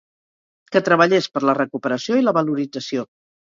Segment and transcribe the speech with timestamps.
[0.75, 3.07] que treballés per la recuperació i la valorització